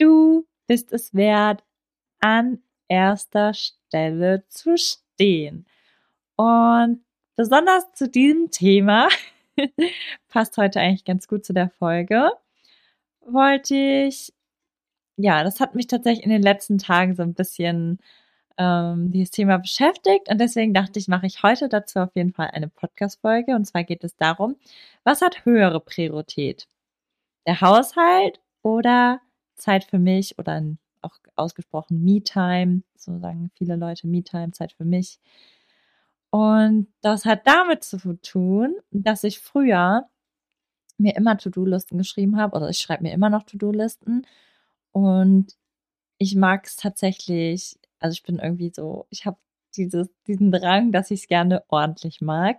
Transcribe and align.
Du 0.00 0.46
bist 0.66 0.92
es 0.94 1.14
wert, 1.14 1.62
an 2.20 2.62
erster 2.88 3.52
Stelle 3.52 4.44
zu 4.48 4.78
stehen. 4.78 5.66
Und 6.36 7.04
besonders 7.36 7.92
zu 7.92 8.08
diesem 8.08 8.50
Thema 8.50 9.08
passt 10.28 10.56
heute 10.56 10.80
eigentlich 10.80 11.04
ganz 11.04 11.28
gut 11.28 11.44
zu 11.44 11.52
der 11.52 11.68
Folge. 11.68 12.30
Wollte 13.20 13.74
ich, 13.74 14.32
ja, 15.16 15.44
das 15.44 15.60
hat 15.60 15.74
mich 15.74 15.86
tatsächlich 15.86 16.24
in 16.24 16.30
den 16.30 16.42
letzten 16.42 16.78
Tagen 16.78 17.14
so 17.14 17.22
ein 17.22 17.34
bisschen 17.34 17.98
ähm, 18.56 19.10
dieses 19.10 19.30
Thema 19.30 19.58
beschäftigt 19.58 20.30
und 20.30 20.38
deswegen 20.40 20.72
dachte 20.72 20.98
ich, 20.98 21.08
mache 21.08 21.26
ich 21.26 21.42
heute 21.42 21.68
dazu 21.68 21.98
auf 22.00 22.16
jeden 22.16 22.32
Fall 22.32 22.50
eine 22.52 22.68
Podcast-Folge 22.68 23.54
und 23.54 23.66
zwar 23.66 23.84
geht 23.84 24.02
es 24.04 24.16
darum, 24.16 24.56
was 25.04 25.20
hat 25.20 25.44
höhere 25.44 25.80
Priorität? 25.80 26.68
Der 27.46 27.60
Haushalt 27.60 28.40
oder 28.62 29.20
Zeit 29.60 29.84
für 29.84 29.98
mich 29.98 30.38
oder 30.38 30.62
auch 31.02 31.16
ausgesprochen 31.36 32.02
Me-Time, 32.04 32.82
so 32.96 33.18
sagen 33.18 33.50
viele 33.56 33.76
Leute 33.76 34.06
Me-Time, 34.06 34.52
Zeit 34.52 34.72
für 34.72 34.84
mich. 34.84 35.18
Und 36.30 36.88
das 37.00 37.24
hat 37.24 37.46
damit 37.46 37.82
zu 37.82 37.98
tun, 38.22 38.76
dass 38.90 39.24
ich 39.24 39.40
früher 39.40 40.08
mir 40.98 41.16
immer 41.16 41.36
To-Do-Listen 41.38 41.98
geschrieben 41.98 42.36
habe 42.36 42.56
oder 42.56 42.68
ich 42.68 42.78
schreibe 42.78 43.04
mir 43.04 43.12
immer 43.12 43.30
noch 43.30 43.44
To-Do-Listen 43.44 44.26
und 44.92 45.56
ich 46.18 46.36
mag 46.36 46.66
es 46.66 46.76
tatsächlich, 46.76 47.78
also 47.98 48.12
ich 48.12 48.22
bin 48.22 48.38
irgendwie 48.38 48.70
so, 48.74 49.06
ich 49.10 49.26
habe 49.26 49.38
dieses, 49.76 50.08
diesen 50.26 50.52
Drang, 50.52 50.92
dass 50.92 51.10
ich 51.10 51.22
es 51.22 51.26
gerne 51.28 51.64
ordentlich 51.68 52.20
mag 52.20 52.58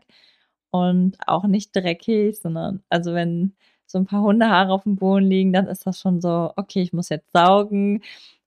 und 0.72 1.18
auch 1.28 1.46
nicht 1.46 1.76
dreckig, 1.76 2.40
sondern 2.40 2.84
also 2.90 3.14
wenn 3.14 3.56
so 3.92 4.00
ein 4.00 4.06
paar 4.06 4.22
Hundehaare 4.22 4.72
auf 4.74 4.84
dem 4.84 4.96
Boden 4.96 5.26
liegen, 5.26 5.54
dann 5.54 5.68
ist 5.68 5.86
das 5.86 6.00
schon 6.00 6.22
so, 6.22 6.54
okay, 6.56 6.82
ich 6.82 6.94
muss 6.94 7.10
jetzt 7.10 7.32
saugen. 7.32 8.02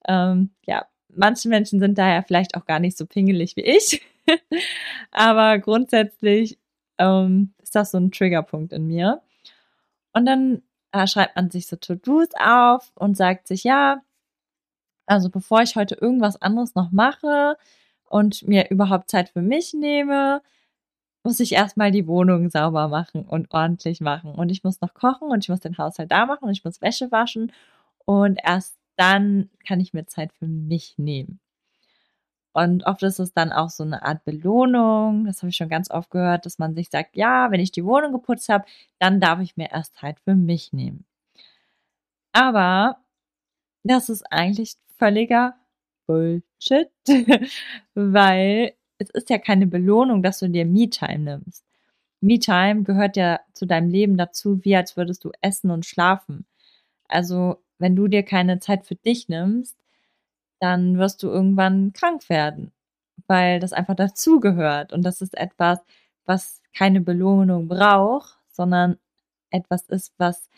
Ähm, 0.06 0.50
ja, 0.66 0.86
manche 1.08 1.48
Menschen 1.48 1.80
sind 1.80 1.98
daher 1.98 2.22
vielleicht 2.22 2.56
auch 2.56 2.66
gar 2.66 2.80
nicht 2.80 2.96
so 2.96 3.06
pingelig 3.06 3.56
wie 3.56 3.62
ich. 3.62 4.02
Aber 5.10 5.58
grundsätzlich 5.58 6.58
ähm, 6.98 7.54
ist 7.62 7.74
das 7.74 7.90
so 7.90 7.98
ein 7.98 8.10
Triggerpunkt 8.12 8.72
in 8.72 8.86
mir. 8.86 9.22
Und 10.12 10.27
dann 10.27 10.62
äh, 10.92 11.06
schreibt 11.06 11.36
man 11.36 11.50
sich 11.50 11.66
so 11.66 11.77
To-Dos 11.77 12.28
auf 12.38 12.92
und 12.94 13.16
sagt 13.16 13.48
sich, 13.48 13.64
ja, 13.64 14.02
also 15.06 15.28
bevor 15.30 15.62
ich 15.62 15.77
heute 15.77 15.96
irgendwas 15.96 16.40
anderes 16.40 16.74
noch 16.74 16.90
mache 16.92 17.56
und 18.04 18.46
mir 18.46 18.70
überhaupt 18.70 19.10
Zeit 19.10 19.28
für 19.28 19.42
mich 19.42 19.74
nehme, 19.74 20.40
muss 21.24 21.40
ich 21.40 21.52
erstmal 21.52 21.90
die 21.90 22.07
Wohnung 22.07 22.51
sauber 22.51 22.89
machen 22.89 23.23
und 23.24 23.52
ordentlich 23.52 24.01
machen. 24.01 24.35
Und 24.35 24.51
ich 24.51 24.62
muss 24.62 24.80
noch 24.80 24.95
kochen 24.95 25.29
und 25.30 25.42
ich 25.42 25.48
muss 25.48 25.61
den 25.61 25.79
Haushalt 25.79 26.12
da 26.12 26.27
machen 26.27 26.45
und 26.45 26.52
ich 26.52 26.64
muss 26.64 26.83
Wäsche 26.83 27.11
waschen. 27.11 27.52
Und 28.05 28.39
erst 28.45 28.77
dann 28.96 29.51
kann 29.67 29.80
ich 29.80 29.95
mir 29.95 30.07
Zeit 30.07 30.33
für 30.34 30.46
mich 30.46 30.95
nehmen. 30.98 31.40
Und 32.52 32.86
oft 32.86 33.02
ist 33.02 33.18
es 33.18 33.33
dann 33.33 33.51
auch 33.52 33.70
so 33.70 33.83
eine 33.83 34.05
Art 34.05 34.24
Belohnung. 34.24 35.24
Das 35.27 35.42
habe 35.42 35.51
ich 35.51 35.57
schon 35.57 35.68
ganz 35.68 35.90
oft 35.90 36.11
gehört, 36.11 36.46
dass 36.46 36.58
man 36.61 36.74
sich 36.77 36.89
sagt, 36.89 37.17
ja, 37.17 37.51
wenn 37.51 37.58
ich 37.61 37.73
die 37.73 37.84
Wohnung 37.84 38.13
geputzt 38.13 38.48
habe, 38.48 38.64
dann 39.01 39.18
darf 39.20 39.40
ich 39.40 39.57
mir 39.57 39.73
erst 39.73 39.96
Zeit 39.96 40.20
für 40.20 40.36
mich 40.36 40.73
nehmen. 40.73 41.05
Aber 42.33 42.98
das 43.83 44.08
ist 44.08 44.23
eigentlich 44.30 44.74
völliger 44.98 45.55
Bullshit, 46.07 46.90
weil 47.95 48.74
es 48.98 49.10
ist 49.10 49.30
ja 49.30 49.38
keine 49.38 49.66
Belohnung, 49.66 50.22
dass 50.22 50.38
du 50.38 50.48
dir 50.48 50.64
Me-Time 50.64 51.18
nimmst. 51.18 51.64
Me-Time 52.20 52.84
gehört 52.84 53.16
ja 53.16 53.40
zu 53.52 53.66
deinem 53.66 53.90
Leben 53.90 54.16
dazu, 54.16 54.64
wie 54.64 54.77
als 54.77 54.96
würdest 54.96 55.24
du 55.24 55.32
essen 55.40 55.70
und 55.70 55.86
schlafen. 55.86 56.46
Also, 57.08 57.62
wenn 57.78 57.96
du 57.96 58.08
dir 58.08 58.22
keine 58.22 58.60
Zeit 58.60 58.86
für 58.86 58.94
dich 58.94 59.28
nimmst, 59.28 59.77
dann 60.60 60.98
wirst 60.98 61.22
du 61.22 61.28
irgendwann 61.28 61.92
krank 61.92 62.28
werden, 62.28 62.72
weil 63.27 63.60
das 63.60 63.72
einfach 63.72 63.94
dazugehört. 63.96 64.92
Und 64.92 65.02
das 65.02 65.20
ist 65.20 65.36
etwas, 65.36 65.80
was 66.24 66.62
keine 66.74 67.00
Belohnung 67.00 67.68
braucht, 67.68 68.38
sondern 68.48 68.98
etwas 69.50 69.86
ist, 69.88 70.14
was 70.18 70.48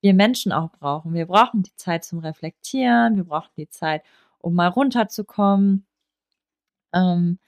wir 0.00 0.14
Menschen 0.14 0.52
auch 0.52 0.70
brauchen. 0.70 1.14
Wir 1.14 1.26
brauchen 1.26 1.62
die 1.62 1.74
Zeit 1.76 2.04
zum 2.04 2.20
Reflektieren, 2.20 3.16
wir 3.16 3.24
brauchen 3.24 3.50
die 3.56 3.68
Zeit, 3.68 4.02
um 4.38 4.54
mal 4.54 4.68
runterzukommen. 4.68 5.86
Ähm, 6.94 7.38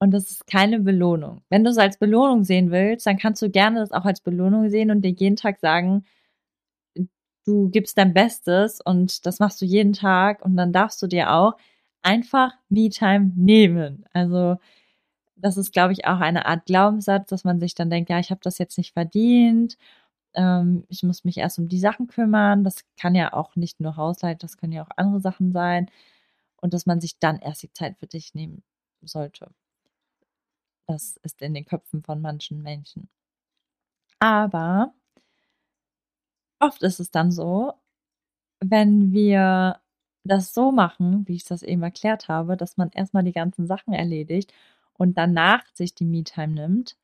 und 0.00 0.12
das 0.12 0.30
ist 0.30 0.46
keine 0.46 0.80
Belohnung. 0.80 1.42
Wenn 1.50 1.64
du 1.64 1.70
es 1.70 1.78
als 1.78 1.98
Belohnung 1.98 2.44
sehen 2.44 2.70
willst, 2.70 3.06
dann 3.06 3.18
kannst 3.18 3.42
du 3.42 3.50
gerne 3.50 3.80
das 3.80 3.92
auch 3.92 4.04
als 4.04 4.20
Belohnung 4.20 4.70
sehen 4.70 4.90
und 4.90 5.02
dir 5.02 5.10
jeden 5.10 5.36
Tag 5.36 5.58
sagen, 5.60 6.04
du 7.46 7.70
gibst 7.70 7.98
dein 7.98 8.14
Bestes 8.14 8.80
und 8.80 9.26
das 9.26 9.38
machst 9.40 9.60
du 9.60 9.64
jeden 9.64 9.92
Tag 9.94 10.44
und 10.44 10.56
dann 10.56 10.72
darfst 10.72 11.00
du 11.02 11.06
dir 11.06 11.32
auch 11.32 11.54
einfach 12.02 12.52
Me-Time 12.68 13.32
nehmen. 13.36 14.04
Also 14.12 14.56
das 15.36 15.56
ist, 15.56 15.72
glaube 15.72 15.92
ich, 15.94 16.06
auch 16.06 16.20
eine 16.20 16.46
Art 16.46 16.66
Glaubenssatz, 16.66 17.28
dass 17.30 17.44
man 17.44 17.60
sich 17.60 17.74
dann 17.74 17.90
denkt, 17.90 18.10
ja, 18.10 18.18
ich 18.20 18.30
habe 18.30 18.40
das 18.44 18.58
jetzt 18.58 18.78
nicht 18.78 18.92
verdient, 18.94 19.76
ähm, 20.34 20.84
ich 20.88 21.02
muss 21.04 21.24
mich 21.24 21.38
erst 21.38 21.58
um 21.58 21.68
die 21.68 21.80
Sachen 21.80 22.08
kümmern. 22.08 22.64
Das 22.64 22.84
kann 23.00 23.14
ja 23.14 23.32
auch 23.34 23.56
nicht 23.56 23.80
nur 23.80 23.96
Haushalt, 23.96 24.42
das 24.44 24.56
können 24.58 24.72
ja 24.72 24.84
auch 24.84 24.90
andere 24.96 25.20
Sachen 25.20 25.52
sein. 25.52 25.90
Und 26.62 26.74
dass 26.74 26.86
man 26.86 27.00
sich 27.00 27.18
dann 27.20 27.38
erst 27.40 27.62
die 27.64 27.72
Zeit 27.72 27.98
für 27.98 28.06
dich 28.08 28.34
nehmen 28.34 28.62
sollte. 29.02 29.50
Das 30.88 31.18
ist 31.22 31.40
in 31.42 31.54
den 31.54 31.66
Köpfen 31.66 32.02
von 32.02 32.20
manchen 32.20 32.62
Menschen. 32.62 33.08
Aber 34.20 34.92
oft 36.60 36.82
ist 36.82 37.00
es 37.00 37.10
dann 37.10 37.30
so, 37.30 37.74
wenn 38.60 39.12
wir 39.12 39.80
das 40.24 40.54
so 40.54 40.72
machen, 40.72 41.26
wie 41.28 41.36
ich 41.36 41.44
das 41.44 41.62
eben 41.62 41.82
erklärt 41.82 42.28
habe, 42.28 42.56
dass 42.56 42.76
man 42.76 42.90
erstmal 42.92 43.24
die 43.24 43.32
ganzen 43.32 43.66
Sachen 43.66 43.94
erledigt 43.94 44.52
und 44.94 45.18
danach 45.18 45.64
sich 45.74 45.94
die 45.94 46.04
Me-Time 46.04 46.54
nimmt, 46.54 46.96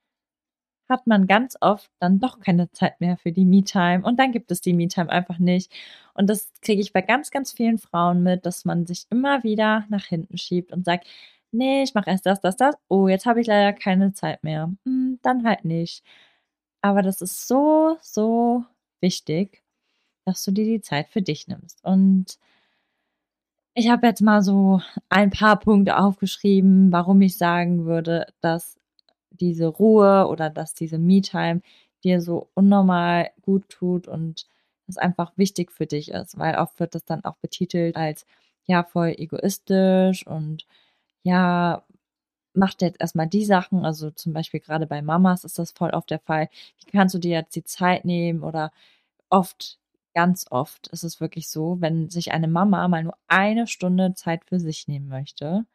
hat 0.88 1.06
man 1.06 1.26
ganz 1.26 1.56
oft 1.60 1.90
dann 2.00 2.20
doch 2.20 2.40
keine 2.40 2.70
Zeit 2.72 3.00
mehr 3.00 3.16
für 3.16 3.32
die 3.32 3.44
Me-Time 3.46 4.02
und 4.04 4.18
dann 4.18 4.32
gibt 4.32 4.50
es 4.50 4.60
die 4.60 4.74
Me-Time 4.74 5.10
einfach 5.10 5.38
nicht. 5.38 5.72
Und 6.14 6.28
das 6.28 6.52
kriege 6.62 6.82
ich 6.82 6.92
bei 6.92 7.02
ganz, 7.02 7.30
ganz 7.30 7.52
vielen 7.52 7.78
Frauen 7.78 8.22
mit, 8.22 8.44
dass 8.46 8.64
man 8.64 8.86
sich 8.86 9.06
immer 9.10 9.42
wieder 9.44 9.86
nach 9.88 10.04
hinten 10.04 10.36
schiebt 10.38 10.72
und 10.72 10.84
sagt, 10.84 11.06
nee, 11.54 11.82
ich 11.82 11.94
mache 11.94 12.10
erst 12.10 12.26
das, 12.26 12.40
das, 12.40 12.56
das. 12.56 12.76
Oh, 12.88 13.08
jetzt 13.08 13.26
habe 13.26 13.40
ich 13.40 13.46
leider 13.46 13.72
keine 13.72 14.12
Zeit 14.14 14.44
mehr. 14.44 14.72
Hm, 14.84 15.18
dann 15.22 15.44
halt 15.46 15.64
nicht. 15.64 16.04
Aber 16.82 17.02
das 17.02 17.22
ist 17.22 17.48
so, 17.48 17.98
so 18.02 18.64
wichtig, 19.00 19.62
dass 20.26 20.44
du 20.44 20.52
dir 20.52 20.64
die 20.66 20.80
Zeit 20.82 21.08
für 21.08 21.22
dich 21.22 21.48
nimmst. 21.48 21.84
Und 21.84 22.38
ich 23.74 23.88
habe 23.88 24.06
jetzt 24.06 24.20
mal 24.22 24.42
so 24.42 24.80
ein 25.08 25.30
paar 25.30 25.58
Punkte 25.58 25.98
aufgeschrieben, 25.98 26.92
warum 26.92 27.20
ich 27.22 27.36
sagen 27.36 27.86
würde, 27.86 28.26
dass 28.40 28.78
diese 29.30 29.66
Ruhe 29.66 30.28
oder 30.28 30.50
dass 30.50 30.74
diese 30.74 30.98
Me-Time 30.98 31.60
dir 32.04 32.20
so 32.20 32.48
unnormal 32.54 33.30
gut 33.42 33.68
tut 33.68 34.06
und 34.08 34.46
es 34.86 34.98
einfach 34.98 35.32
wichtig 35.36 35.72
für 35.72 35.86
dich 35.86 36.10
ist, 36.10 36.38
weil 36.38 36.56
oft 36.56 36.78
wird 36.78 36.94
das 36.94 37.04
dann 37.04 37.24
auch 37.24 37.36
betitelt 37.38 37.96
als 37.96 38.26
ja 38.66 38.84
voll 38.84 39.14
egoistisch 39.16 40.26
und 40.26 40.66
ja, 41.24 41.84
macht 42.54 42.82
jetzt 42.82 43.00
erstmal 43.00 43.28
die 43.28 43.44
Sachen, 43.44 43.84
also 43.84 44.10
zum 44.12 44.32
Beispiel 44.34 44.60
gerade 44.60 44.86
bei 44.86 45.02
Mamas 45.02 45.44
ist 45.44 45.58
das 45.58 45.72
voll 45.72 45.90
oft 45.90 46.10
der 46.10 46.20
Fall. 46.20 46.48
Wie 46.84 46.90
kannst 46.92 47.14
du 47.14 47.18
dir 47.20 47.32
jetzt 47.32 47.56
die 47.56 47.64
Zeit 47.64 48.04
nehmen 48.06 48.42
oder 48.44 48.72
oft 49.30 49.78
ganz 50.14 50.46
oft 50.50 50.88
ist 50.88 51.04
es 51.04 51.20
wirklich 51.20 51.48
so, 51.50 51.78
wenn 51.80 52.10
sich 52.10 52.32
eine 52.32 52.48
Mama 52.48 52.86
mal 52.88 53.04
nur 53.04 53.16
eine 53.28 53.66
Stunde 53.66 54.14
Zeit 54.14 54.44
für 54.46 54.60
sich 54.60 54.88
nehmen 54.88 55.08
möchte, 55.08 55.66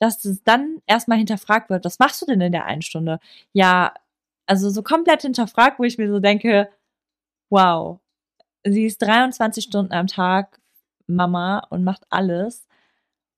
dass 0.00 0.24
es 0.24 0.42
dann 0.44 0.82
erstmal 0.86 1.18
hinterfragt 1.18 1.70
wird, 1.70 1.84
was 1.84 1.98
machst 1.98 2.22
du 2.22 2.26
denn 2.26 2.40
in 2.40 2.52
der 2.52 2.66
einen 2.66 2.82
Stunde? 2.82 3.20
Ja, 3.52 3.94
also 4.46 4.70
so 4.70 4.82
komplett 4.82 5.22
hinterfragt, 5.22 5.78
wo 5.78 5.84
ich 5.84 5.98
mir 5.98 6.08
so 6.10 6.20
denke, 6.20 6.68
wow, 7.50 8.00
sie 8.64 8.86
ist 8.86 9.02
23 9.02 9.64
Stunden 9.64 9.92
am 9.94 10.06
Tag 10.08 10.60
Mama 11.06 11.60
und 11.70 11.84
macht 11.84 12.04
alles. 12.10 12.65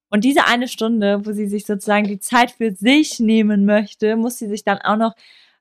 Und 0.09 0.23
diese 0.23 0.45
eine 0.45 0.67
Stunde, 0.67 1.25
wo 1.25 1.31
sie 1.31 1.47
sich 1.47 1.65
sozusagen 1.65 2.07
die 2.07 2.19
Zeit 2.19 2.51
für 2.51 2.73
sich 2.73 3.19
nehmen 3.19 3.65
möchte, 3.65 4.15
muss 4.15 4.37
sie 4.37 4.47
sich 4.47 4.63
dann 4.63 4.79
auch 4.79 4.97
noch 4.97 5.15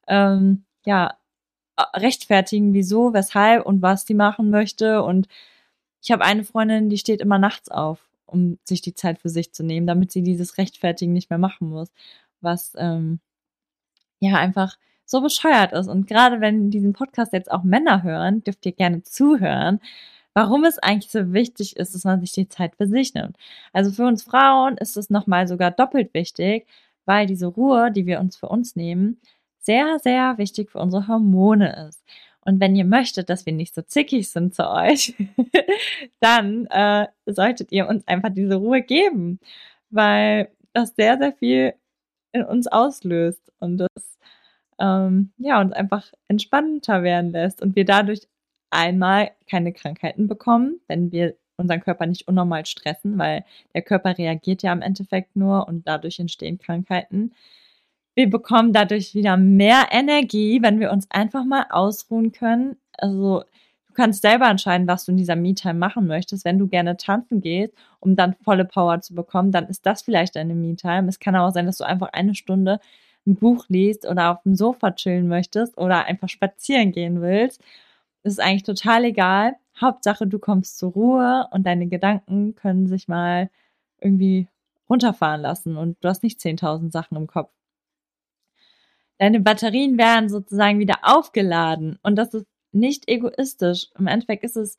ähm, 0.06 0.64
ja 0.86 1.16
rechtfertigen, 1.94 2.72
wieso, 2.74 3.12
weshalb 3.12 3.66
und 3.66 3.82
was 3.82 4.06
sie 4.06 4.14
machen 4.14 4.50
möchte. 4.50 5.02
Und 5.02 5.28
ich 6.02 6.10
habe 6.10 6.24
eine 6.24 6.44
Freundin, 6.44 6.88
die 6.88 6.98
steht 6.98 7.20
immer 7.20 7.38
nachts 7.38 7.70
auf, 7.70 8.00
um 8.26 8.58
sich 8.64 8.80
die 8.82 8.94
Zeit 8.94 9.18
für 9.18 9.28
sich 9.28 9.52
zu 9.52 9.62
nehmen, 9.64 9.86
damit 9.86 10.12
sie 10.12 10.22
dieses 10.22 10.58
Rechtfertigen 10.58 11.12
nicht 11.12 11.30
mehr 11.30 11.38
machen 11.38 11.70
muss. 11.70 11.90
Was 12.40 12.72
ähm, 12.78 13.20
ja 14.20 14.36
einfach 14.36 14.76
so 15.04 15.20
bescheuert 15.20 15.72
ist. 15.72 15.88
Und 15.88 16.06
gerade 16.06 16.40
wenn 16.40 16.70
diesen 16.70 16.92
Podcast 16.92 17.32
jetzt 17.32 17.50
auch 17.50 17.62
Männer 17.62 18.02
hören, 18.02 18.42
dürft 18.44 18.66
ihr 18.66 18.72
gerne 18.72 19.02
zuhören, 19.02 19.80
warum 20.38 20.64
es 20.64 20.78
eigentlich 20.78 21.10
so 21.10 21.32
wichtig 21.32 21.76
ist, 21.76 21.96
dass 21.96 22.04
man 22.04 22.20
sich 22.20 22.30
die 22.30 22.48
Zeit 22.48 22.76
für 22.76 22.86
sich 22.86 23.12
nimmt. 23.12 23.36
Also 23.72 23.90
für 23.90 24.06
uns 24.06 24.22
Frauen 24.22 24.76
ist 24.76 24.96
es 24.96 25.10
nochmal 25.10 25.48
sogar 25.48 25.72
doppelt 25.72 26.14
wichtig, 26.14 26.64
weil 27.06 27.26
diese 27.26 27.48
Ruhe, 27.48 27.90
die 27.90 28.06
wir 28.06 28.20
uns 28.20 28.36
für 28.36 28.46
uns 28.48 28.76
nehmen, 28.76 29.20
sehr, 29.58 29.98
sehr 29.98 30.38
wichtig 30.38 30.70
für 30.70 30.78
unsere 30.78 31.08
Hormone 31.08 31.88
ist. 31.88 32.04
Und 32.42 32.60
wenn 32.60 32.76
ihr 32.76 32.84
möchtet, 32.84 33.30
dass 33.30 33.46
wir 33.46 33.52
nicht 33.52 33.74
so 33.74 33.82
zickig 33.82 34.30
sind 34.30 34.54
zu 34.54 34.70
euch, 34.70 35.16
dann 36.20 36.66
äh, 36.66 37.08
solltet 37.26 37.72
ihr 37.72 37.88
uns 37.88 38.06
einfach 38.06 38.30
diese 38.32 38.54
Ruhe 38.54 38.82
geben, 38.82 39.40
weil 39.90 40.52
das 40.72 40.94
sehr, 40.94 41.18
sehr 41.18 41.32
viel 41.32 41.74
in 42.30 42.44
uns 42.44 42.68
auslöst 42.68 43.42
und 43.58 43.78
das 43.78 44.18
ähm, 44.78 45.32
ja 45.38 45.60
uns 45.60 45.72
einfach 45.72 46.12
entspannter 46.28 47.02
werden 47.02 47.32
lässt 47.32 47.60
und 47.60 47.74
wir 47.74 47.84
dadurch 47.84 48.28
einmal 48.70 49.30
keine 49.48 49.72
Krankheiten 49.72 50.28
bekommen, 50.28 50.80
wenn 50.88 51.12
wir 51.12 51.36
unseren 51.56 51.80
Körper 51.80 52.06
nicht 52.06 52.28
unnormal 52.28 52.64
stressen, 52.66 53.18
weil 53.18 53.44
der 53.74 53.82
Körper 53.82 54.16
reagiert 54.16 54.62
ja 54.62 54.72
im 54.72 54.82
Endeffekt 54.82 55.36
nur 55.36 55.66
und 55.68 55.86
dadurch 55.86 56.18
entstehen 56.18 56.58
Krankheiten. 56.58 57.32
Wir 58.14 58.30
bekommen 58.30 58.72
dadurch 58.72 59.14
wieder 59.14 59.36
mehr 59.36 59.88
Energie, 59.90 60.60
wenn 60.62 60.80
wir 60.80 60.90
uns 60.90 61.10
einfach 61.10 61.44
mal 61.44 61.66
ausruhen 61.70 62.32
können. 62.32 62.76
Also 62.96 63.44
du 63.86 63.94
kannst 63.94 64.22
selber 64.22 64.48
entscheiden, 64.48 64.88
was 64.88 65.04
du 65.04 65.12
in 65.12 65.18
dieser 65.18 65.36
Me-Time 65.36 65.74
machen 65.74 66.06
möchtest. 66.06 66.44
Wenn 66.44 66.58
du 66.58 66.68
gerne 66.68 66.96
tanzen 66.96 67.40
gehst, 67.40 67.74
um 68.00 68.16
dann 68.16 68.34
volle 68.42 68.64
Power 68.64 69.00
zu 69.00 69.14
bekommen, 69.14 69.52
dann 69.52 69.66
ist 69.68 69.86
das 69.86 70.02
vielleicht 70.02 70.36
deine 70.36 70.54
Me-Time. 70.54 71.08
Es 71.08 71.20
kann 71.20 71.36
auch 71.36 71.50
sein, 71.52 71.66
dass 71.66 71.78
du 71.78 71.84
einfach 71.84 72.08
eine 72.12 72.34
Stunde 72.34 72.80
ein 73.26 73.36
Buch 73.36 73.66
liest 73.68 74.06
oder 74.06 74.32
auf 74.32 74.42
dem 74.42 74.56
Sofa 74.56 74.92
chillen 74.92 75.28
möchtest 75.28 75.76
oder 75.78 76.06
einfach 76.06 76.28
spazieren 76.28 76.92
gehen 76.92 77.20
willst. 77.20 77.62
Ist 78.28 78.40
eigentlich 78.40 78.64
total 78.64 79.04
egal. 79.04 79.56
Hauptsache, 79.80 80.26
du 80.26 80.38
kommst 80.38 80.76
zur 80.76 80.92
Ruhe 80.92 81.48
und 81.50 81.66
deine 81.66 81.86
Gedanken 81.86 82.54
können 82.54 82.86
sich 82.86 83.08
mal 83.08 83.48
irgendwie 84.00 84.48
runterfahren 84.90 85.40
lassen 85.40 85.78
und 85.78 85.96
du 86.02 86.08
hast 86.08 86.22
nicht 86.22 86.38
10.000 86.38 86.92
Sachen 86.92 87.16
im 87.16 87.26
Kopf. 87.26 87.50
Deine 89.16 89.40
Batterien 89.40 89.96
werden 89.96 90.28
sozusagen 90.28 90.78
wieder 90.78 90.98
aufgeladen 91.02 91.98
und 92.02 92.16
das 92.16 92.34
ist 92.34 92.46
nicht 92.72 93.08
egoistisch. 93.08 93.88
Im 93.98 94.06
Endeffekt 94.06 94.44
ist 94.44 94.56
es 94.56 94.76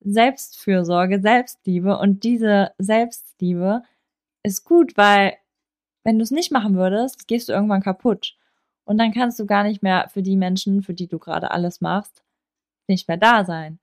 Selbstfürsorge, 0.00 1.20
Selbstliebe 1.20 1.98
und 1.98 2.24
diese 2.24 2.72
Selbstliebe 2.78 3.82
ist 4.42 4.64
gut, 4.64 4.96
weil 4.96 5.34
wenn 6.02 6.18
du 6.18 6.22
es 6.22 6.30
nicht 6.30 6.50
machen 6.50 6.76
würdest, 6.76 7.28
gehst 7.28 7.50
du 7.50 7.52
irgendwann 7.52 7.82
kaputt 7.82 8.36
und 8.84 8.96
dann 8.96 9.12
kannst 9.12 9.38
du 9.38 9.44
gar 9.44 9.64
nicht 9.64 9.82
mehr 9.82 10.08
für 10.08 10.22
die 10.22 10.36
Menschen, 10.36 10.82
für 10.82 10.94
die 10.94 11.08
du 11.08 11.18
gerade 11.18 11.50
alles 11.50 11.82
machst, 11.82 12.22
nicht 12.88 13.08
mehr 13.08 13.16
da 13.16 13.44
sein. 13.44 13.78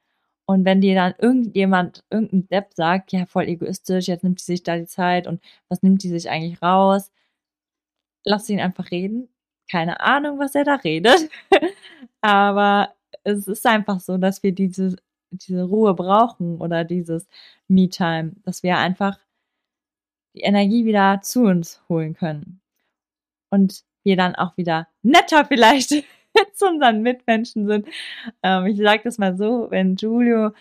Und 0.45 0.65
wenn 0.65 0.81
dir 0.81 0.95
dann 0.95 1.13
irgendjemand, 1.19 2.03
irgendein 2.09 2.47
Depp 2.49 2.73
sagt, 2.75 3.11
ja, 3.13 3.25
voll 3.25 3.47
egoistisch, 3.47 4.07
jetzt 4.07 4.23
nimmt 4.23 4.39
sie 4.39 4.53
sich 4.53 4.63
da 4.63 4.77
die 4.77 4.85
Zeit 4.87 5.27
und 5.27 5.41
was 5.69 5.83
nimmt 5.83 6.03
die 6.03 6.09
sich 6.09 6.29
eigentlich 6.29 6.61
raus? 6.61 7.11
Lass 8.25 8.49
ihn 8.49 8.59
einfach 8.59 8.91
reden 8.91 9.29
keine 9.69 9.99
Ahnung, 10.01 10.39
was 10.39 10.55
er 10.55 10.63
da 10.63 10.75
redet. 10.75 11.29
Aber 12.21 12.93
es 13.23 13.47
ist 13.47 13.65
einfach 13.65 13.99
so, 13.99 14.17
dass 14.17 14.43
wir 14.43 14.51
diese, 14.51 14.95
diese 15.31 15.63
Ruhe 15.63 15.93
brauchen 15.93 16.59
oder 16.61 16.83
dieses 16.83 17.27
Me-Time, 17.67 18.33
dass 18.43 18.63
wir 18.63 18.77
einfach 18.77 19.17
die 20.35 20.41
Energie 20.41 20.85
wieder 20.85 21.21
zu 21.21 21.41
uns 21.43 21.81
holen 21.89 22.13
können. 22.13 22.61
Und 23.49 23.83
wir 24.03 24.17
dann 24.17 24.35
auch 24.35 24.57
wieder 24.57 24.87
netter 25.01 25.45
vielleicht 25.45 25.91
zu 26.53 26.67
unseren 26.67 27.01
Mitmenschen 27.01 27.67
sind. 27.67 27.87
Ähm, 28.43 28.65
ich 28.67 28.77
sage 28.77 29.01
das 29.03 29.17
mal 29.17 29.37
so, 29.37 29.67
wenn 29.69 29.95
Julio 29.95 30.51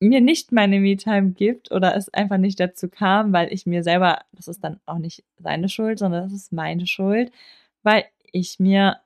mir 0.00 0.20
nicht 0.20 0.52
meine 0.52 0.80
Me-Time 0.80 1.32
gibt 1.32 1.70
oder 1.72 1.94
es 1.96 2.12
einfach 2.14 2.38
nicht 2.38 2.58
dazu 2.58 2.88
kam, 2.88 3.32
weil 3.32 3.52
ich 3.52 3.66
mir 3.66 3.82
selber, 3.82 4.20
das 4.32 4.48
ist 4.48 4.64
dann 4.64 4.80
auch 4.86 4.98
nicht 4.98 5.24
seine 5.38 5.68
Schuld, 5.68 5.98
sondern 5.98 6.24
das 6.24 6.32
ist 6.32 6.52
meine 6.52 6.86
Schuld, 6.86 7.32
weil 7.82 8.04
ich 8.32 8.58
mir 8.58 9.00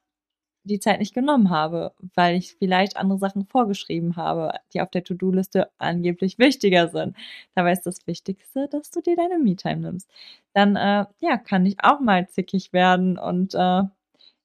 die 0.65 0.81
Zeit 0.81 0.99
nicht 1.01 1.15
genommen 1.15 1.51
habe, 1.51 1.93
weil 2.15 2.37
ich 2.37 2.55
vielleicht 2.57 2.97
andere 2.97 3.19
Sachen 3.19 3.45
vorgeschrieben 3.47 4.17
habe, 4.17 4.53
die 4.73 4.81
auf 4.81 4.91
der 4.91 5.05
To-Do-Liste 5.05 5.71
angeblich 5.79 6.39
wichtiger 6.39 6.89
sind. 6.89 7.17
Dabei 7.55 7.73
ist 7.73 7.87
das 7.87 8.07
Wichtigste, 8.07 8.69
dass 8.69 8.91
du 8.91 9.01
dir 9.03 9.17
deine 9.17 9.39
Me-Time 9.39 9.77
nimmst. 9.81 10.11
Dann, 10.55 10.77
äh, 10.77 11.05
ja, 11.21 11.37
kann 11.39 11.67
ich 11.67 11.77
auch 11.83 12.01
mal 12.01 12.29
zickig 12.29 12.73
werden 12.73 13.19
und, 13.19 13.55
äh, 13.55 13.83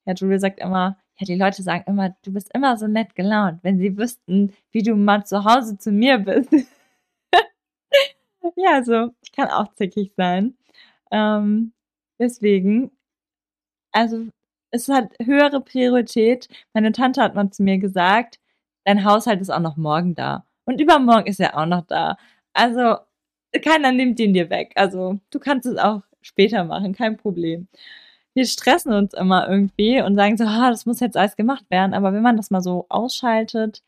Herr 0.05 0.15
Julia 0.15 0.39
sagt 0.39 0.59
immer, 0.59 0.97
ja, 1.19 1.25
die 1.25 1.35
Leute 1.35 1.63
sagen 1.63 1.83
immer, 1.87 2.15
du 2.23 2.33
bist 2.33 2.49
immer 2.53 2.77
so 2.77 2.87
nett 2.87 3.15
gelaunt, 3.15 3.59
wenn 3.63 3.79
sie 3.79 3.97
wüssten, 3.97 4.53
wie 4.71 4.83
du 4.83 4.95
mal 4.95 5.25
zu 5.25 5.43
Hause 5.43 5.77
zu 5.77 5.91
mir 5.91 6.17
bist. 6.19 6.51
ja, 8.55 8.73
also, 8.73 9.11
ich 9.21 9.31
kann 9.31 9.49
auch 9.49 9.73
zickig 9.75 10.13
sein. 10.15 10.55
Ähm, 11.11 11.73
deswegen, 12.19 12.91
also 13.91 14.27
es 14.71 14.87
hat 14.89 15.13
höhere 15.21 15.61
Priorität. 15.61 16.47
Meine 16.73 16.91
Tante 16.91 17.21
hat 17.21 17.35
mal 17.35 17.49
zu 17.51 17.63
mir 17.63 17.77
gesagt, 17.79 18.39
dein 18.85 19.03
Haushalt 19.05 19.41
ist 19.41 19.49
auch 19.49 19.59
noch 19.59 19.77
morgen 19.77 20.15
da. 20.15 20.45
Und 20.65 20.81
übermorgen 20.81 21.27
ist 21.27 21.39
er 21.39 21.57
auch 21.57 21.65
noch 21.65 21.85
da. 21.87 22.17
Also, 22.53 22.97
keiner 23.63 23.91
nimmt 23.91 24.19
ihn 24.19 24.33
dir 24.33 24.49
weg. 24.49 24.73
Also, 24.75 25.19
du 25.31 25.39
kannst 25.39 25.65
es 25.67 25.77
auch 25.77 26.03
später 26.21 26.63
machen, 26.63 26.93
kein 26.93 27.17
Problem. 27.17 27.67
Wir 28.33 28.45
stressen 28.45 28.93
uns 28.93 29.13
immer 29.13 29.49
irgendwie 29.49 30.01
und 30.01 30.15
sagen 30.15 30.37
so, 30.37 30.45
ah, 30.45 30.69
das 30.69 30.85
muss 30.85 30.99
jetzt 30.99 31.17
alles 31.17 31.35
gemacht 31.35 31.65
werden. 31.69 31.93
Aber 31.93 32.13
wenn 32.13 32.21
man 32.21 32.37
das 32.37 32.51
mal 32.51 32.61
so 32.61 32.85
ausschaltet 32.89 33.83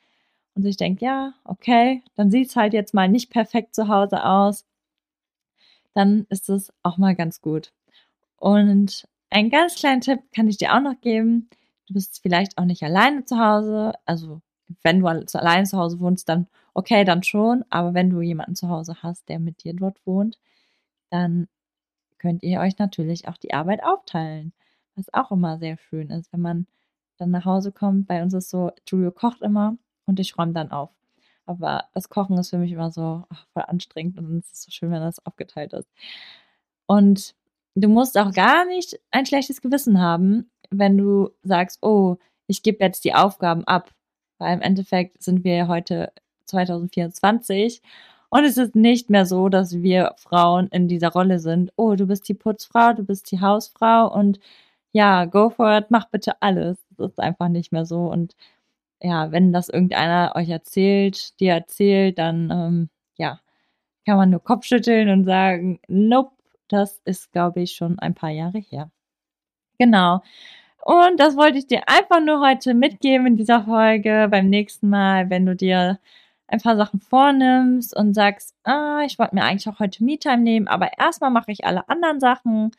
und 0.56 0.64
sich 0.64 0.78
denkt, 0.78 1.02
ja, 1.02 1.34
okay, 1.46 2.04
dann 2.16 2.32
sieht 2.32 2.50
es 2.50 2.56
halt 2.56 2.74
jetzt 2.74 2.94
mal 2.94 3.08
nicht 3.10 3.30
perfekt 3.32 3.76
zu 3.76 3.88
Hause 3.88 4.26
aus, 4.26 4.66
dann 5.94 6.26
ist 6.30 6.50
es 6.50 6.72
auch 6.84 6.98
mal 6.98 7.16
ganz 7.16 7.42
gut. 7.42 7.72
Und 8.38 9.08
ein 9.30 9.50
ganz 9.50 9.76
kleinen 9.76 10.02
Tipp 10.02 10.20
kann 10.34 10.48
ich 10.48 10.58
dir 10.58 10.76
auch 10.76 10.82
noch 10.82 11.00
geben. 11.02 11.50
Du 11.88 11.94
bist 11.94 12.22
vielleicht 12.22 12.58
auch 12.58 12.66
nicht 12.66 12.84
alleine 12.84 13.26
zu 13.26 13.38
Hause. 13.40 13.94
Also, 14.06 14.42
wenn 14.84 15.00
du 15.02 15.08
alleine 15.08 15.66
zu 15.66 15.78
Hause 15.78 16.00
wohnst, 16.00 16.30
dann 16.30 16.48
okay, 16.74 17.04
dann 17.06 17.24
schon. 17.24 17.66
Aber 17.70 17.94
wenn 17.94 18.10
du 18.10 18.22
jemanden 18.22 18.56
zu 18.56 18.70
Hause 18.70 18.98
hast, 19.04 19.30
der 19.30 19.40
mit 19.40 19.64
dir 19.64 19.74
dort 19.74 19.98
wohnt, 20.06 20.40
dann 21.12 21.48
könnt 22.22 22.44
ihr 22.44 22.60
euch 22.60 22.78
natürlich 22.78 23.28
auch 23.28 23.38
die 23.38 23.54
Arbeit 23.54 23.84
aufteilen. 23.84 24.54
Was 24.96 25.12
auch 25.12 25.32
immer 25.32 25.58
sehr 25.58 25.78
schön 25.78 26.12
ist, 26.12 26.32
wenn 26.32 26.42
man 26.42 26.68
dann 27.18 27.32
nach 27.32 27.46
Hause 27.46 27.72
kommt. 27.72 28.08
Bei 28.08 28.22
uns 28.22 28.34
ist 28.34 28.50
so, 28.52 28.72
Julio 28.88 29.12
kocht 29.12 29.42
immer 29.42 29.76
und 30.06 30.20
ich 30.20 30.38
räume 30.38 30.54
dann 30.54 30.72
auf. 30.72 30.92
Aber 31.48 31.86
das 31.94 32.10
Kochen 32.10 32.38
ist 32.38 32.52
für 32.52 32.60
mich 32.60 32.72
immer 32.72 32.92
so 32.92 33.24
ach, 33.30 33.48
voll 33.54 33.64
anstrengend 33.68 34.20
und 34.20 34.38
es 34.38 34.52
ist 34.52 34.64
so 34.64 34.72
schön, 34.72 34.92
wenn 34.92 35.02
das 35.02 35.26
aufgeteilt 35.26 35.74
ist. 35.74 35.90
Und 36.86 37.34
du 37.74 37.88
musst 37.90 38.18
auch 38.18 38.32
gar 38.34 38.66
nicht 38.66 39.00
ein 39.10 39.26
schlechtes 39.26 39.62
Gewissen 39.62 40.00
haben, 40.00 40.52
wenn 40.70 40.98
du 40.98 41.32
sagst, 41.42 41.80
oh, 41.82 42.18
ich 42.46 42.62
gebe 42.62 42.84
jetzt 42.84 43.04
die 43.04 43.16
Aufgaben 43.16 43.66
ab. 43.66 43.94
Weil 44.38 44.54
im 44.56 44.62
Endeffekt 44.62 45.24
sind 45.24 45.44
wir 45.44 45.68
heute 45.68 46.14
2024 46.46 47.82
und 48.32 48.46
es 48.46 48.58
ist 48.58 48.76
nicht 48.76 49.10
mehr 49.10 49.26
so, 49.26 49.50
dass 49.50 49.82
wir 49.82 50.14
Frauen 50.18 50.68
in 50.70 50.88
dieser 50.88 51.10
Rolle 51.10 51.40
sind. 51.40 51.72
Oh, 51.76 51.96
du 51.96 52.08
bist 52.08 52.30
die 52.30 52.34
Putzfrau, 52.34 52.94
du 52.94 53.04
bist 53.04 53.30
die 53.32 53.42
Hausfrau 53.42 54.08
und 54.14 54.40
ja, 54.94 55.26
go 55.26 55.50
for 55.50 55.78
it, 55.78 55.88
mach 55.92 56.06
bitte 56.10 56.42
alles. 56.42 56.78
Das 56.98 57.12
ist 57.12 57.20
einfach 57.20 57.50
nicht 57.50 57.74
mehr 57.74 57.86
so. 57.86 58.06
Und 58.12 58.36
ja, 59.02 59.32
wenn 59.32 59.54
das 59.54 59.70
irgendeiner 59.70 60.34
euch 60.36 60.50
erzählt, 60.50 61.40
dir 61.42 61.54
erzählt, 61.54 62.20
dann 62.20 62.50
ähm, 62.52 62.90
ja, 63.18 63.42
kann 64.06 64.18
man 64.18 64.30
nur 64.32 64.44
Kopfschütteln 64.44 65.10
und 65.10 65.26
sagen, 65.26 65.80
nope, 65.88 66.34
das 66.70 67.02
ist, 67.06 67.32
glaube 67.34 67.62
ich, 67.62 67.74
schon 67.74 68.00
ein 68.00 68.16
paar 68.16 68.32
Jahre 68.32 68.60
her. 68.60 68.92
Genau. 69.80 70.22
Und 70.84 71.20
das 71.20 71.38
wollte 71.38 71.60
ich 71.60 71.68
dir 71.68 71.84
einfach 71.88 72.22
nur 72.22 72.42
heute 72.42 72.74
mitgeben 72.74 73.28
in 73.28 73.38
dieser 73.38 73.64
Folge. 73.66 74.28
Beim 74.32 74.50
nächsten 74.50 74.90
Mal, 74.90 75.30
wenn 75.30 75.46
du 75.46 75.56
dir 75.56 76.00
ein 76.52 76.62
paar 76.62 76.78
Sachen 76.78 77.00
vornimmst 77.00 77.96
und 77.96 78.14
sagst, 78.14 78.56
ah, 78.64 79.02
ich 79.06 79.18
wollte 79.20 79.36
mir 79.36 79.44
eigentlich 79.44 79.70
auch 79.70 79.80
heute 79.80 80.04
Me-Time 80.04 80.40
nehmen, 80.40 80.68
aber 80.68 80.98
erstmal 80.98 81.32
mache 81.32 81.52
ich 81.52 81.66
alle 81.66 81.88
anderen 81.90 82.20
Sachen, 82.20 82.72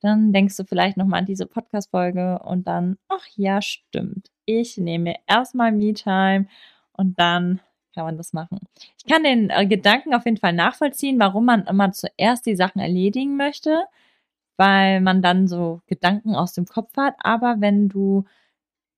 dann 0.00 0.32
denkst 0.32 0.56
du 0.56 0.64
vielleicht 0.64 0.96
nochmal 0.96 1.20
an 1.20 1.26
diese 1.26 1.46
Podcast-Folge 1.46 2.38
und 2.44 2.66
dann, 2.66 2.96
ach 3.08 3.26
ja, 3.36 3.60
stimmt. 3.60 4.30
Ich 4.46 4.78
nehme 4.78 5.16
erstmal 5.26 5.72
Me-Time 5.72 6.46
und 6.92 7.18
dann 7.18 7.60
kann 7.94 8.04
man 8.04 8.16
das 8.16 8.32
machen. 8.32 8.60
Ich 8.98 9.04
kann 9.12 9.24
den 9.24 9.50
äh, 9.50 9.66
Gedanken 9.66 10.14
auf 10.14 10.24
jeden 10.24 10.36
Fall 10.36 10.52
nachvollziehen, 10.52 11.18
warum 11.18 11.44
man 11.44 11.66
immer 11.66 11.92
zuerst 11.92 12.46
die 12.46 12.56
Sachen 12.56 12.80
erledigen 12.80 13.36
möchte, 13.36 13.84
weil 14.56 15.00
man 15.00 15.22
dann 15.22 15.48
so 15.48 15.80
Gedanken 15.86 16.34
aus 16.34 16.54
dem 16.54 16.66
Kopf 16.66 16.96
hat. 16.96 17.14
Aber 17.18 17.56
wenn 17.58 17.88
du 17.88 18.24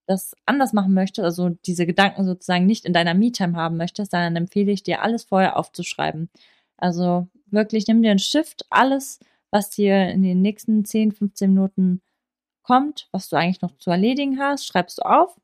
das 0.07 0.35
anders 0.47 0.73
machen 0.73 0.95
möchtest, 0.95 1.25
also 1.25 1.51
diese 1.67 1.87
Gedanken 1.87 2.25
sozusagen 2.25 2.67
nicht 2.67 2.85
in 2.85 2.93
deiner 2.93 3.15
Me-Time 3.15 3.57
haben 3.57 3.77
möchtest, 3.77 4.13
dann 4.13 4.37
empfehle 4.37 4.73
ich 4.73 4.83
dir, 4.83 5.03
alles 5.03 5.25
vorher 5.25 5.57
aufzuschreiben. 5.57 6.29
Also 6.77 7.29
wirklich, 7.47 7.87
nimm 7.87 8.03
dir 8.03 8.11
einen 8.11 8.19
Stift, 8.19 8.67
alles, 8.71 9.21
was 9.51 9.71
dir 9.71 10.09
in 10.09 10.23
den 10.23 10.43
nächsten 10.43 10.85
10, 10.85 11.13
15 11.13 11.55
Minuten 11.55 12.03
kommt, 12.63 13.09
was 13.13 13.29
du 13.29 13.37
eigentlich 13.37 13.63
noch 13.63 13.77
zu 13.79 13.91
erledigen 13.91 14.39
hast, 14.39 14.67
schreibst 14.67 14.99
du 14.99 15.03
auf, 15.03 15.41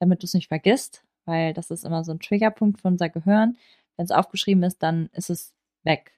damit 0.00 0.22
du 0.22 0.26
es 0.26 0.34
nicht 0.34 0.48
vergisst, 0.48 1.04
weil 1.24 1.54
das 1.54 1.70
ist 1.70 1.84
immer 1.84 2.04
so 2.04 2.12
ein 2.12 2.20
Triggerpunkt 2.20 2.80
für 2.80 2.88
unser 2.88 3.08
Gehirn. 3.08 3.56
Wenn 3.96 4.04
es 4.04 4.10
aufgeschrieben 4.10 4.62
ist, 4.62 4.82
dann 4.82 5.08
ist 5.12 5.30
es 5.30 5.54
weg. 5.84 6.12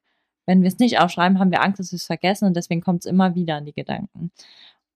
Wenn 0.47 0.63
wir 0.63 0.69
es 0.69 0.79
nicht 0.79 0.99
aufschreiben, 1.01 1.39
haben 1.39 1.51
wir 1.51 1.63
Angst, 1.63 1.81
dass 1.81 1.93
wir 1.93 1.97
es 1.97 2.07
vergessen 2.07 2.47
und 2.47 2.57
deswegen 2.57 2.81
kommt 2.81 3.05
es 3.05 3.11
immer 3.11 3.35
wieder 3.35 3.57
an 3.57 3.65
die 3.67 3.73
Gedanken. 3.73 4.33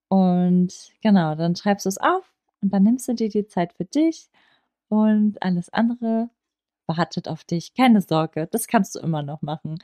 Und 0.08 0.92
genau, 1.02 1.34
dann 1.34 1.56
schreibst 1.56 1.86
du 1.86 1.88
es 1.88 1.98
auf 1.98 2.35
und 2.66 2.72
dann 2.72 2.82
nimmst 2.82 3.06
du 3.06 3.14
dir 3.14 3.28
die 3.28 3.46
Zeit 3.46 3.72
für 3.74 3.84
dich 3.84 4.28
und 4.88 5.40
alles 5.40 5.68
andere 5.72 6.30
wartet 6.88 7.28
auf 7.28 7.44
dich. 7.44 7.74
Keine 7.74 8.00
Sorge, 8.00 8.48
das 8.50 8.66
kannst 8.66 8.96
du 8.96 8.98
immer 8.98 9.22
noch 9.22 9.40
machen. 9.40 9.78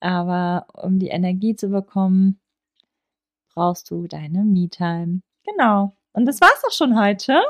Aber 0.00 0.66
um 0.72 0.98
die 0.98 1.08
Energie 1.08 1.54
zu 1.56 1.68
bekommen, 1.68 2.40
brauchst 3.54 3.90
du 3.90 4.06
deine 4.06 4.44
Me-Time. 4.44 5.20
Genau. 5.44 5.94
Und 6.14 6.24
das 6.24 6.40
war's 6.40 6.64
auch 6.66 6.72
schon 6.72 6.98
heute. 6.98 7.42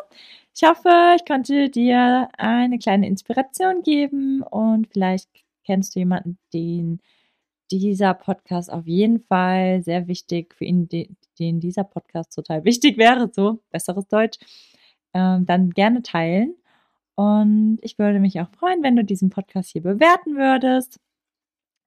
Ich 0.52 0.64
hoffe, 0.64 1.14
ich 1.14 1.24
konnte 1.24 1.70
dir 1.70 2.28
eine 2.36 2.80
kleine 2.80 3.06
Inspiration 3.06 3.84
geben 3.84 4.42
und 4.42 4.88
vielleicht 4.92 5.30
kennst 5.64 5.94
du 5.94 6.00
jemanden, 6.00 6.38
den 6.52 7.00
dieser 7.70 8.14
Podcast 8.14 8.72
auf 8.72 8.86
jeden 8.86 9.20
Fall 9.20 9.82
sehr 9.82 10.08
wichtig 10.08 10.54
für 10.54 10.64
ihn, 10.64 10.88
den 11.38 11.60
dieser 11.60 11.84
Podcast 11.84 12.34
total 12.34 12.64
wichtig 12.64 12.96
wäre, 12.98 13.30
so 13.32 13.60
besseres 13.70 14.06
Deutsch, 14.08 14.38
ähm, 15.14 15.46
dann 15.46 15.70
gerne 15.70 16.02
teilen. 16.02 16.54
Und 17.16 17.78
ich 17.82 17.98
würde 17.98 18.20
mich 18.20 18.40
auch 18.40 18.50
freuen, 18.50 18.82
wenn 18.82 18.96
du 18.96 19.04
diesen 19.04 19.30
Podcast 19.30 19.70
hier 19.70 19.82
bewerten 19.82 20.36
würdest. 20.36 21.00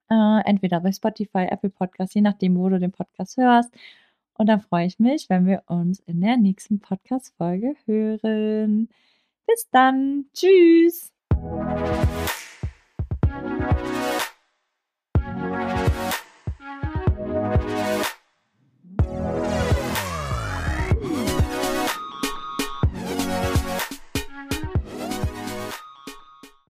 Äh, 0.09 0.41
entweder 0.45 0.79
bei 0.79 0.91
Spotify, 0.91 1.45
Apple 1.49 1.69
Podcast, 1.69 2.15
je 2.15 2.21
nachdem, 2.21 2.57
wo 2.57 2.67
du 2.69 2.79
den 2.79 2.91
Podcast 2.91 3.37
hörst. 3.37 3.71
Und 4.39 4.47
dann 4.47 4.61
freue 4.61 4.87
ich 4.87 4.99
mich, 4.99 5.29
wenn 5.29 5.45
wir 5.45 5.63
uns 5.67 5.99
in 5.99 6.21
der 6.21 6.37
nächsten 6.37 6.79
Podcast-Folge 6.79 7.75
hören. 7.85 8.89
Bis 9.45 9.69
dann. 9.69 10.25
Tschüss. 10.33 11.11